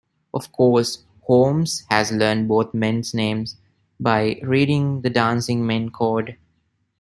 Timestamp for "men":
5.67-5.91